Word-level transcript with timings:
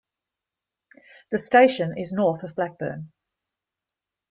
The 1.29 1.37
station 1.37 1.95
is 1.95 2.11
north 2.11 2.41
of 2.41 2.55
Blackburn. 2.55 3.11